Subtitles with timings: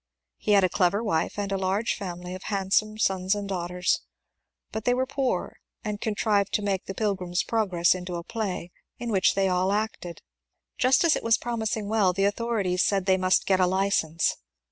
[0.39, 3.99] He had a clever wife and a large family of handsome sons and daugh ters,
[4.71, 8.71] but they were poor, and contrived to make" The Pil grim's Progress" into a play,
[8.97, 10.23] in which they all acted.
[10.79, 14.37] Just as it was promising well the authorities said they must get a license.